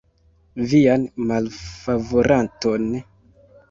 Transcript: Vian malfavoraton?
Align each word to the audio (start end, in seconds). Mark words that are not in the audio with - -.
Vian 0.71 1.05
malfavoraton? 1.33 2.93